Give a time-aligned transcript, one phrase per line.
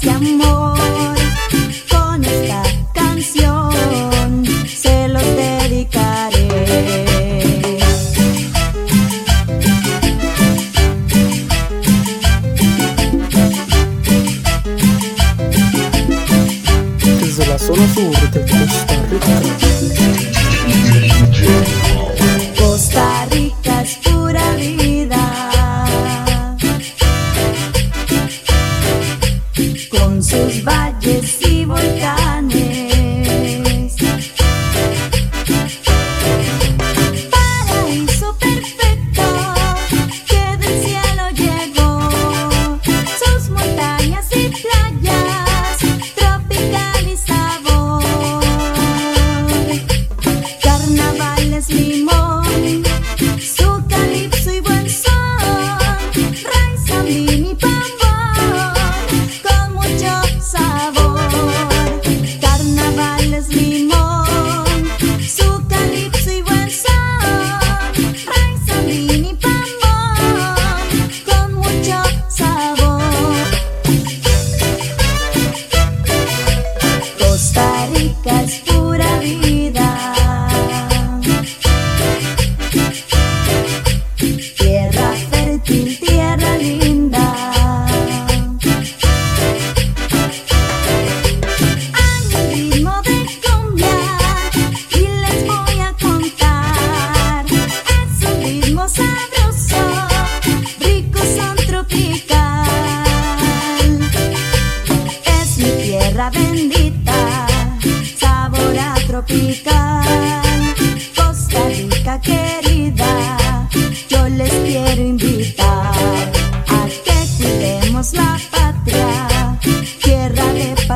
[0.00, 0.55] ese amor.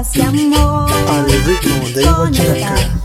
[0.00, 0.90] paz y amor.
[1.08, 2.99] Al ritmo de Conectar.